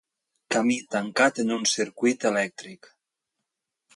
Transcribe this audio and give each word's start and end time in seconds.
Camí 0.53 0.77
tancat 0.95 1.41
en 1.43 1.51
un 1.57 1.69
circuit 1.73 2.27
elèctric. 2.33 2.91